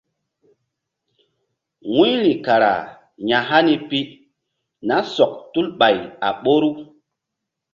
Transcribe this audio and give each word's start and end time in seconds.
Wu̧yri 1.95 2.33
kara 2.45 2.73
ya̧hani 3.29 3.75
pi 3.87 3.99
nah 4.87 5.05
sɔk 5.15 5.33
tul 5.51 5.67
ɓay 5.79 5.97
a 6.27 6.29
ɓoru. 6.43 6.71